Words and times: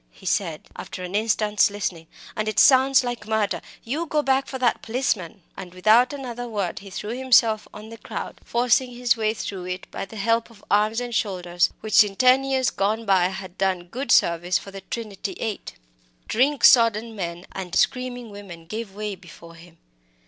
he 0.09 0.25
said, 0.25 0.67
after 0.75 1.03
an 1.03 1.13
instant's 1.13 1.69
listening, 1.69 2.07
"and 2.35 2.47
it 2.47 2.57
sounds 2.57 3.03
like 3.03 3.27
murder. 3.27 3.61
You 3.83 4.07
go 4.07 4.23
back 4.23 4.47
for 4.47 4.57
that 4.57 4.81
policeman!" 4.81 5.43
And 5.55 5.75
without 5.75 6.11
another 6.11 6.47
word 6.49 6.79
he 6.79 6.89
threw 6.89 7.11
himself 7.15 7.67
on 7.71 7.89
the 7.89 7.99
crowd, 7.99 8.41
forcing 8.43 8.93
his 8.93 9.15
way 9.15 9.35
through 9.35 9.65
it 9.65 9.85
by 9.91 10.05
the 10.05 10.15
help 10.15 10.49
of 10.49 10.65
arms 10.71 11.01
and 11.01 11.13
shoulders 11.13 11.69
which, 11.81 12.03
in 12.03 12.17
years 12.43 12.71
gone 12.71 13.05
by, 13.05 13.25
had 13.27 13.59
done 13.59 13.89
good 13.89 14.11
service 14.11 14.57
for 14.57 14.71
the 14.71 14.81
Trinity 14.81 15.33
Eight. 15.33 15.75
Drink 16.27 16.63
sodden 16.63 17.15
men 17.15 17.45
and 17.51 17.75
screaming 17.75 18.31
women 18.31 18.65
gave 18.65 18.95
way 18.95 19.13
before 19.13 19.53
him. 19.53 19.77